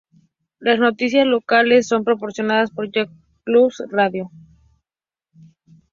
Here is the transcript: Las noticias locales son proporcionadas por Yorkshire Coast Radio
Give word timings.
Las 0.57 0.79
noticias 0.79 1.27
locales 1.27 1.87
son 1.87 2.03
proporcionadas 2.03 2.71
por 2.71 2.91
Yorkshire 2.91 3.21
Coast 3.45 3.81
Radio 3.91 4.31